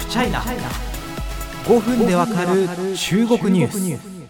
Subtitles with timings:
[0.00, 2.66] フチャイナ5分でわかる
[2.96, 4.20] 中国ニュース。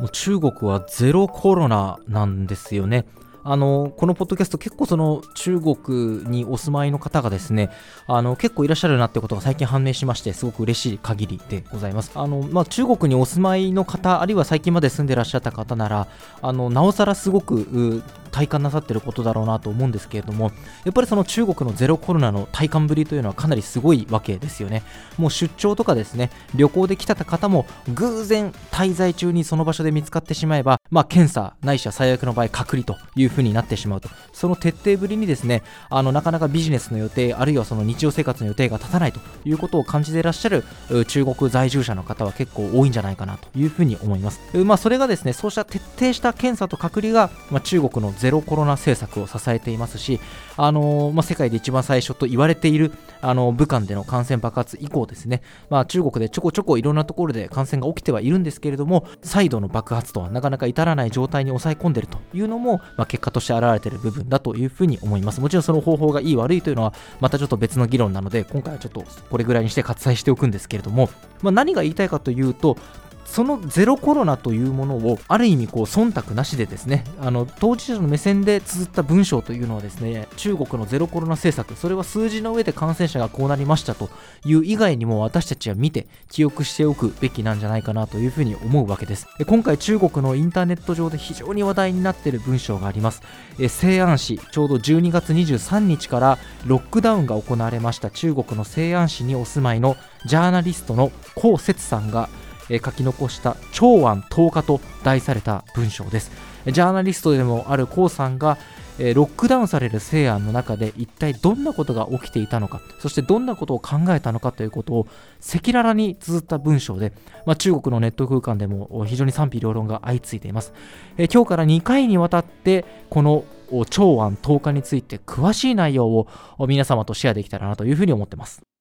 [0.00, 3.04] もう中国はゼロコロナなんですよね。
[3.44, 7.68] あのこのポッドキャスト結構その中国にお住まいの方がですね
[8.06, 12.10] あの結構いらっしゃるなってことが最近判明しましてすごく嬉しい限りでございます。
[12.14, 16.08] あの、まあ、中国にお住まいの方あるいは最近まで住んでらっしゃった方なら
[16.40, 18.02] あのなおさらすごく
[18.34, 20.50] 体感なさってることだろうなと思うんですけれども
[20.84, 24.82] やっぱりその中国のゼロコロナの体感ぶりというのはかなりすごいわけですよね。
[25.18, 34.08] もう出張とかですね旅行で来た方も偶然滞在中にその場所で見つかってしまえばまあ検査ないしは最悪の場合隔離というふうになってしまうと。
[34.32, 40.64] その徹底ぶりにですねあのなかなかビジネスの予定あるいはその日常生活の予定が立たないということを感じていらっしゃる
[41.06, 44.40] 中国在住者の方は結構多いんじゃないかなというふうに思います。
[44.64, 50.18] まあそれがですねそうした徹底した検査と隔離が、まあ、中国のゼロコロナ政策を支えていますし、
[50.56, 52.90] あのまあ、世界で一番最初と言われている
[53.20, 65.42] あの武漢での感染爆発以降ですね、まあ、中国でちょこちょこいろんなところで感染が起きてはいるんですけれども再度の爆発とはなかなか至らない状態に抑え込んでいるというのも、まあ、結果として現れている部分だというふうに思います。
[65.42, 71.10] もちろんその方法がいい悪いというのはまたちょっと別の議論なので今回はちょっとこれぐらいにして割愛しておくんですけれども、
[71.42, 72.78] まあ、何が言いたいかというと
[73.24, 84.10] そのゼロコロナというものをある意味こう忖度なしでですねあの当事者の目線で綴った文章というのはですね中国のゼロコロナ政策それは数字の上で感染者がこうなりましたと
[84.44, 89.26] いう以外にも私たちは見て記憶しておくべきなんじゃないかなというふうに思うわけです。
[89.38, 93.22] で今回中国のインターネット上で非常に話題になっている文章があります。
[93.58, 102.28] え西安市ちょうど12月23日からロックダウンが行われました中国の西安市にお住まいのジャーナリストの孔節さんが
[102.70, 106.30] え書き残した「長安10日」と題された文章です。
[106.66, 108.56] ジャーナリストでもあるコウさんが
[108.98, 115.06] えロックダウンされる西安の中で一体どんなことが起きていたのかそしてどんなことを考えたのかということを
[115.40, 117.12] 赤裸々に綴った文章で、
[117.44, 120.72] まあ、中国のネット空間でも非常に賛否両論が相次いでいます、
[121.16, 123.44] え今日から2回にわたってこの
[123.90, 126.28] 長安10日について詳しい内容を
[126.60, 128.73] 皆様とシェアできたらなというふうに思ってます。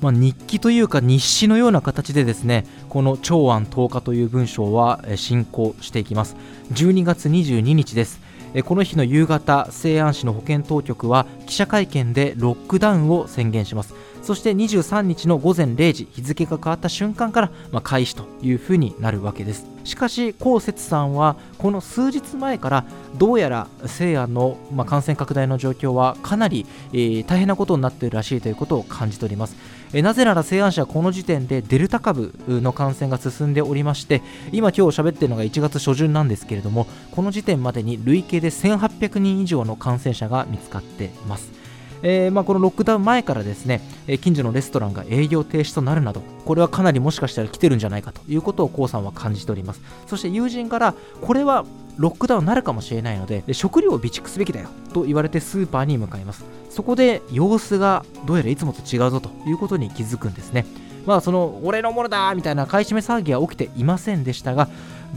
[0.00, 6.36] まあ、日記というか日誌のような形でですねこの長安10日という文章は進行していきます。
[6.72, 8.20] 12月22日です。
[8.64, 13.94] この日の夕方西安市の保健当局は記者会見でロックダウンを宣言します。
[14.26, 19.66] そして23日の午前0時日付が変わった瞬間から、まあ、開始というふうになるわけです。
[19.84, 22.84] しかし高節さんはこの数日前から
[23.18, 29.54] どうやら西安の、まあ、感染拡大の状況はかなり、えー、大変なことになっているらしいということを感じております。
[29.92, 41.65] えなぜなら西安市はこの時点でデルタ株の感染が進んでおりまして今今日喋っているのが1月初旬なんですけれどもこの時点までに累計で1800人以上の感染者が見つかっています。
[42.02, 49.80] えー、まあ、このロックダウン前からですね、え近所のレストランが営業停止となるなどこれはかなりもしかしたら来てるんじゃないかということをコウさんは感じております。
[50.06, 51.64] そして友人からこれは
[51.96, 56.44] ロックダウンになるかもしれないので食料を備蓄すべきだよと言われてスーパーに向かいます。
[56.70, 60.66] そこで様子がどうやらいつもと違うぞということに気づくんですね。
[61.06, 64.68] まあその俺のものだみたいな買い占め騒ぎは起きていませんでしたが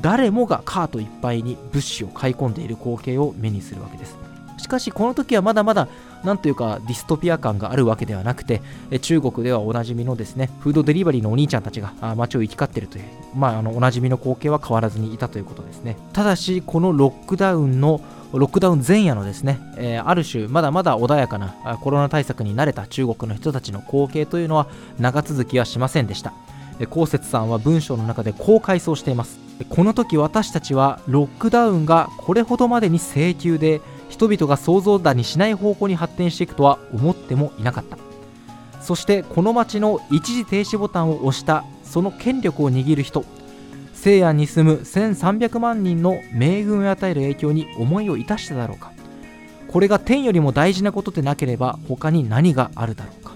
[0.01, 4.16] 誰もがカートいっぱいに物資を買い込んでいる光景を目にするわけです。
[4.57, 5.88] しかしこの時はまだまだ
[6.24, 8.62] なんというかディストピア感があるわけではなくて
[9.02, 13.03] 中国ではおなじみのですねフードデリバリーのお兄ちゃんたちが街を行き交っているという、
[13.35, 15.97] まあ、あのおなじみの光景は変わらずにいたということですね。
[16.13, 18.02] ただしこのロックダウンの
[18.34, 24.68] ロックダウン前夜のですね、えー、ある種まだまだ穏やかなコロナ対策に慣れた中国の人たちの光景というのは
[25.00, 26.34] 長続きはしませんでした。
[26.90, 29.40] 高節さんは文章の中でこう回想しています。
[29.68, 33.81] この時私たちはロックダウンがこれほどまでに請求で
[34.19, 37.97] 人々が想像だにしない方向に発展していくとは思ってもいなかった。
[38.81, 43.24] そしてこの町の一時停止ボタンを押したその権力を握る人。
[43.94, 48.91] 西安に住む1300万人の命運を与える影響に思いを致しただろうか。
[49.70, 53.32] これが天よりも大事なことでなければ他に何があるだろうか。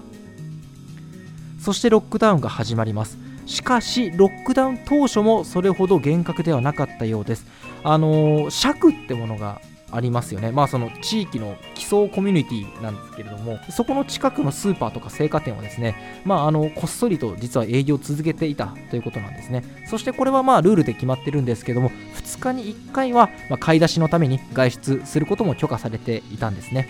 [1.60, 3.16] そしてロックダウンが始まります。
[3.46, 7.46] しかしロックダウン当初もそれほど厳格ではなかったようです。
[7.82, 9.62] あのー、尺ってものが
[9.94, 10.52] ありますよね。
[10.52, 19.64] まあその地域の基礎コミュニティなんですけれども、そこの近くのスーパーとか青果店はですね、まああのこっそりと実は営業を続けていたということなんですね。
[19.86, 26.88] そしてこれはまあルールで決まってるんですけども、2日に1回はま買い出しのために外出することも許可されていたんですね。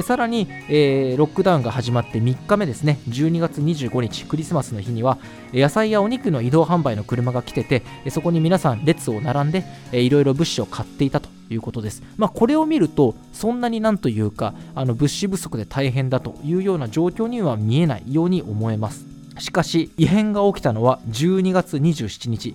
[0.00, 5.18] さらに、えー、ロックダウンが始まって3日目ですね12月25日クリスマスの日には
[5.52, 12.02] 野菜やお肉の移動販売の車が来ててそこに皆さん列を並んで、いろいろ物資を買っていたということです。
[12.16, 19.04] まあ、これを見るとそんなになんというかあの物資不足で大変だというような状況には見えないように思えます。
[19.38, 22.54] しかし異変が起きたのは12月27日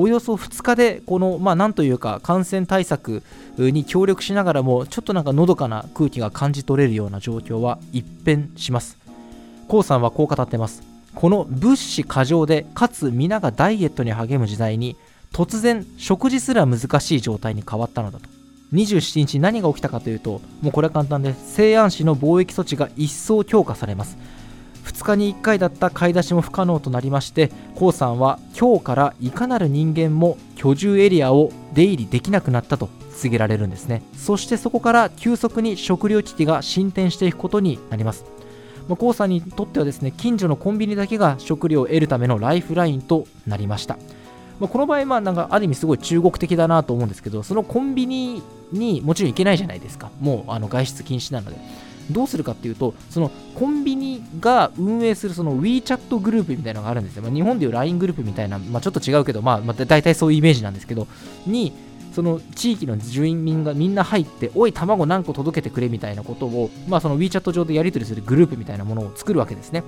[0.00, 3.24] およそ2日でこのまあなんというか感染対策
[3.58, 8.96] に協力しながらもちょっとなんかのどかな空気が感じ取れるような状況は一変します。
[9.66, 10.84] コウさんはこう語ってます。
[11.16, 14.96] この物資過剰でかつ皆がダイエットに励む時代に
[15.32, 18.28] 突然食事すら難しい状態に変わったのだと。
[18.72, 24.16] 27日何が起きたかというともうこれは簡単です西安市の貿易措置が一層強化されます。
[24.88, 38.24] 2日に1回だった買い出しも不可能となりましてコウさんは今日からいかなる人間も居住エリアを出入りできなくなったと告げられるんですねそしてそこから急速に食料危機が進展していくことになります
[38.88, 43.98] まコウさんにとってはですね近所のコンビニだけが食料を得るためのライフラインとなりました
[44.58, 48.42] まあ、この場合、まあ、なんかある意味すごい中国的だなと思うんですけど、そのコンビニ
[48.72, 50.10] にもちろん行けないじゃないですか。
[50.20, 51.56] もうあの外出禁止なので。
[52.10, 57.22] どうするかっていうと、そのコンビニが運営するその WeChat グループみたいなのがあるんですよ。
[57.22, 61.06] まあ、日本でいう LINE グループみたいな、まあ、ちょっと違うけど、まあ、まあ、大体そういうイメージなんですけど、
[61.46, 61.72] に、
[62.12, 69.84] その地域の住民がみんな入って、おい、卵何個届けてくれみたいなことを、まあ、その WeChat 上でやり取りするグループみたいなものを作るわけですね。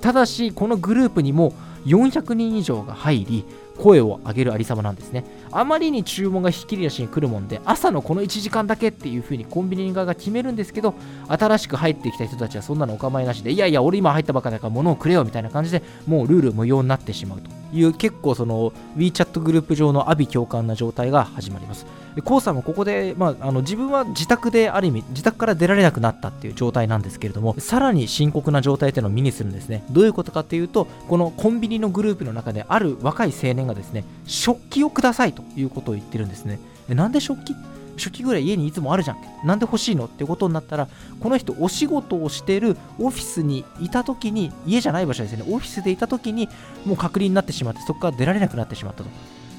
[0.00, 1.52] ただし、このグループにも
[1.86, 3.44] 400人以上が入り、
[3.78, 5.24] 声を上げるありさまなんですね。
[5.50, 10.94] あまりに注文がひっきりなしに来るもんで、朝のこの1時間だけっていう風にコンビニ側が決めるんですけど、
[11.28, 21.86] 新しく入ってきた人たちはそんなのお構いなしで、いやいや、俺今入ったばかだから物をくれよみたいな感じでもうルール無用になってしまうという結構その WeChat グループ上の阿鼻共感な状態が始まります。
[22.24, 29.84] コウさんもここで、まあ、あの自分は自宅である意味自宅から出られなくなったっていう状態なんですけれどもさらに深刻な状態っていうのを目にするんですね。
[29.90, 36.58] どういうことかっていうとこのコンビニのグループの中である若い青年がですね食器をくださいということを言ってるんですね。
[36.88, 37.54] なんで食器？
[37.98, 40.88] 食器ぐらい家にいつもあるじゃんなんで欲しいのってことになったら
[41.20, 45.44] この人お仕事をしてるオフィスにいた時に家じゃない場所ですね。
[45.48, 46.48] オフィスでいた時に
[46.84, 49.10] もう隔離になってしまってそこから出られなくなってしまったと。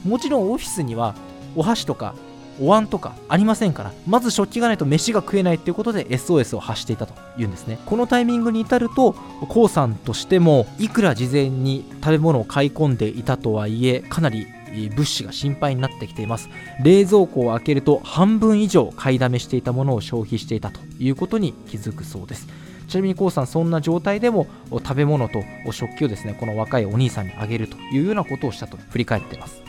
[0.05, 1.15] もちろんオフィスには
[1.55, 2.15] お箸とか
[2.61, 7.79] お椀とかありませんからまず食器がないと飯が食えないっていうことで SOS を発していたというんですね。
[7.85, 9.19] このタイミングに至ると k
[9.55, 14.47] o さんとしてもいくら事前に食べ物を買い込んでいたとはいえかなり
[14.95, 16.49] 物資が心配になってきています。
[16.83, 22.47] 冷蔵庫を開けると半分以上買いだめしていたものを消費していたということに気づくそうです。
[22.87, 29.61] ちなみに k o さんそんな状態でも食べ物と食器をですねこの若いお兄さんにあげるというようなことをしたと振り返っています。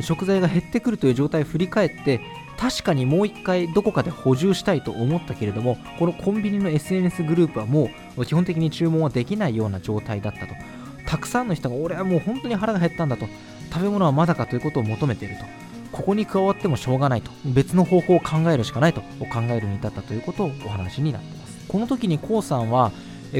[0.00, 2.20] 食材が減ってくるという状態を振り返って
[2.56, 10.54] 確かにもう一回どこかで補充したいと思ったけれどもこのコンビニの SNS グループはもう基本的に注文はできないような状態だったと。
[11.06, 13.26] たくさんの人が俺はもう本当に腹が減ったんだと。
[13.72, 15.44] 食べ物はまだかということを求めていると。
[15.92, 17.30] ここに加わってもしょうがないと。
[17.44, 19.00] 別の方法を考えるしかないと。
[19.00, 21.58] 考えるに至ったということをお話になっています。
[21.66, 22.92] この時に k o さんは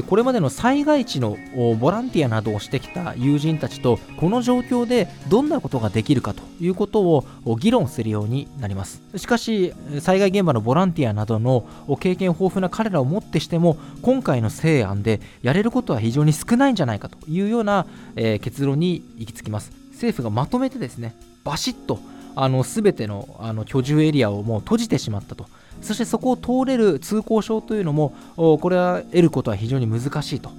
[0.05, 1.37] これまでの災害地の
[1.79, 7.25] ボランティアなどをしてきた友人たちとこの状況でどんなことができるかということを
[7.59, 9.01] 議論するようになります。
[9.15, 11.65] しかし災害現場のボランティアなどの
[11.99, 19.71] 経験豊富な彼らをもってしても今回の西案でやれることは非常に少ないんじゃないかというような、結論に行き着きます。
[19.99, 21.13] 政府がまとめてですね
[21.43, 21.99] バシッと
[22.35, 25.45] あの全てのあの居住エリアをもう閉じてしまったと。
[25.81, 30.51] そしてそこを通れる通行証というのもこれは得ることは非常に難しいと。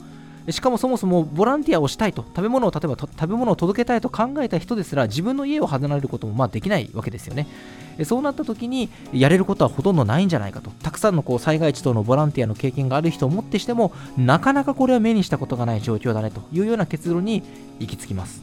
[0.51, 2.23] しかもそもそもボランティアをしたいと。
[2.23, 7.47] 食べ物を例えば食べ物を届けたいと考えた人ですら自分の家を離れることもまあできないわけですよね。
[8.05, 10.71] そうなった時にやれることはほとんどないんじゃないかと。
[10.83, 17.43] たくさんのこう災害地等のボランティアの経験がある人をもってしてもなかなかこれは目にしたことがない状況だねというような結論に
[17.79, 18.43] 行き着きます、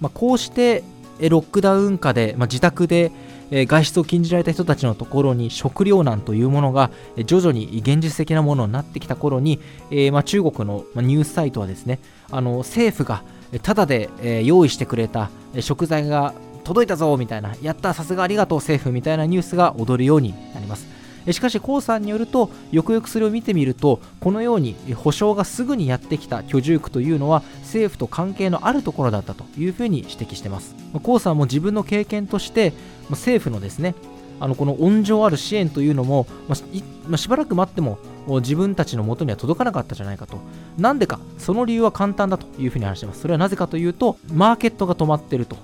[0.00, 0.82] まあ、こうして
[1.20, 3.10] ロックダウン下で、まあ、自宅で
[3.50, 6.90] 外出を禁じられた人たちのところに食糧難というものが
[7.24, 9.58] 徐々に現実的なものになってきた頃に、
[9.90, 11.98] えー、まあ、中国のニュースサイトはですね
[12.30, 13.22] あの政府が
[13.62, 14.10] ただで、
[14.44, 20.97] 用意してくれた食材が届いたぞみたいなやったさすがありがとう政府みたいなニュースが踊るようになります。
[21.30, 30.74] しかし、江さんによると、よくよくそれを見てみると、このように保証がすぐにやってきた居住区というのは、政府と関係のあるところだったというふうに指摘しています。
[30.94, 32.72] 江さんも自分の経験として、
[33.10, 33.94] 政府のですね、
[34.40, 36.56] あのこの温情ある支援というのも、ま
[37.12, 37.98] あ、しばらく待っても
[38.40, 40.38] 自分たちの元には届かなかったじゃないかと。
[40.76, 43.22] なんでか、その理由は簡単だというふうに話しています。
[43.22, 45.56] それはなぜかというと、マーケットが止まっていると。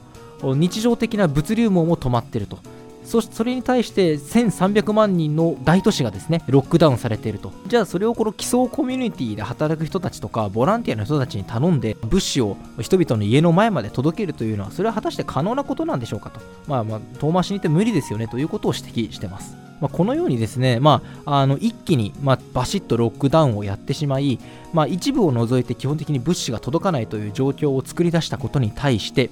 [0.43, 2.59] 日常的な物流網も止まっていると。
[3.05, 7.53] そそれに対して1300万人の大都市がですねロックダウンされていると。
[7.67, 16.41] じゃあそれをこの基礎コミュニティで働く人たちとかボランティアの人たちに頼んで物資を人々の家の前まで届けるというのはそれは果たして可能なことなんでしょうかと。
[16.67, 19.57] まあまあ遠回しに言って無理ですよねということを指摘してます。
[19.81, 24.39] まあ、このようにですね、まあ、あの一気に、まあ、バシッとロックダウンをやってしまい、
[24.73, 29.31] まあ、一部を除いて基本的に物資が届かないという状況を作り出したことに対して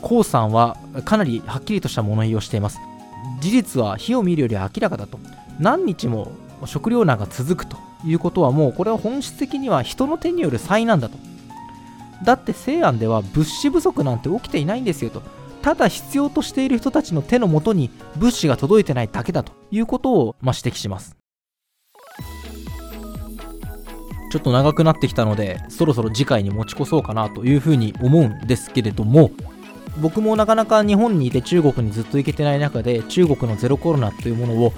[0.00, 2.80] コウさんはかなりはっきりとした物言いをしています。
[3.40, 5.18] 事実は火を見るより明らかだと。
[5.58, 6.32] 何日も
[6.66, 11.18] 食糧難が続くということはもうこれは本質的には人の手による災難だと。
[12.24, 15.22] だって西安では物資不足なんて起きていないんですよと。
[15.62, 21.16] ただ必要としている人たちの手のもとに物資が届いてないだけだということを、まあ、指摘します。
[24.30, 29.30] ちょっと長くなってきたのでそろそろ次回に持ち越そうかなというふうに思うんですけれども
[30.00, 34.72] 僕もなかなか日本にいて中国にずっと行けてない中で中国のゼロコロナというものを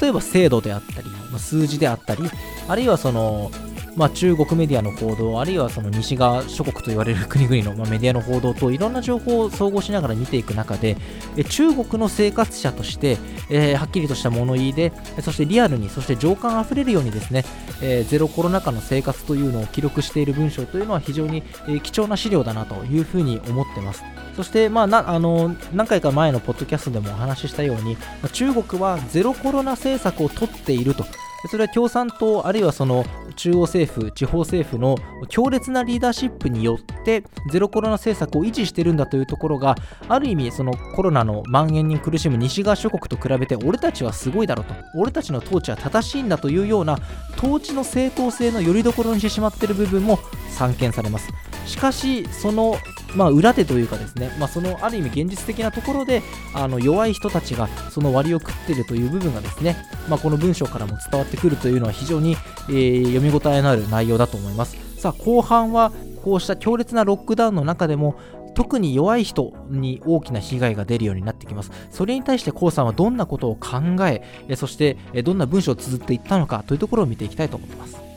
[0.00, 2.22] 例えば制度であったり数字であったり
[2.68, 3.50] あるいはその
[3.94, 10.96] まあ、中国メディアの報道、あるいはその西側諸国と言われる国々の、まメディアの報道といろんな情報を総合しながら見ていく中で、
[11.36, 13.18] え中国の生活者として、
[13.50, 17.44] えー、はっきりとした物言いで、そしてリアルに、そして情感あふれるようにですね、
[17.82, 24.02] えー、ゼロコロナ禍の生活というのを記録している文章というのは非常に、え、貴重な資料だなというふうに思ってます。
[24.36, 27.98] そして、まあ、なあの何回か前のポッドキャストでもお話ししたように、
[28.32, 31.04] 中国はゼロコロナ政策を取っていると。
[31.48, 33.04] それは共産党あるいはその
[33.36, 34.96] 中央政府、地方政府の
[35.28, 39.74] 強烈なリーダーシップによってゼロコロナ政策を維持してるんだというところが
[40.08, 44.74] ある意味そのコロナの蔓延に苦しむ西側諸国と比べて俺たちはすごいだろうと。
[44.94, 46.98] 俺たちの統治は正しいんだというような
[47.36, 50.18] 統治の正当性のよりどころにしてしまっている部分も
[50.50, 51.28] 散見されます。
[51.66, 52.76] しかしその
[53.14, 56.22] まあ、裏手というかですね、まあ、そのある意味現実的なところで
[56.54, 59.76] あの弱い人たちがその割を食っているという部分がですね、
[60.08, 62.36] まあ、この文章からも伝わってくるというのは非常に、
[62.68, 65.92] えー、読み応えのある内容だと思いますさあ後半は
[66.22, 68.16] こうした強烈なロックダウンの中でも
[68.54, 71.70] 特に弱い人に大きな被害が出るようになってきます。
[71.90, 74.22] それに対して k o さんはどんなことを考え、
[74.56, 78.11] そしてどんな文章を綴っていったのかというところを見ていきたいと思います。